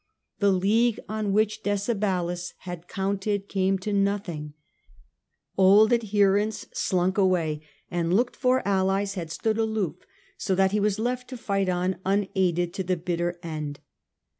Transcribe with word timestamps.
'fhe 0.41 0.59
league 0.59 0.99
on 1.07 1.31
which 1.31 1.61
Decebalus 1.61 2.55
had 2.61 2.87
counted 2.87 3.47
came 3.47 3.77
to 3.77 3.93
nothing: 3.93 4.55
old 5.59 5.93
adherents 5.93 6.65
slunk 6.73 7.19
away, 7.19 7.61
and 7.91 8.11
looked 8.11 8.35
for 8.35 8.67
allies 8.67 9.13
had 9.13 9.31
stood 9.31 9.59
aloof, 9.59 9.97
so 10.39 10.55
that 10.55 10.71
he 10.71 10.79
was 10.79 10.97
left 10.97 11.29
to 11.29 11.37
fight 11.37 11.69
on 11.69 11.97
unaided 12.03 12.73
to 12.73 12.81
the 12.83 12.97
bitter 12.97 13.37
end. 13.43 13.79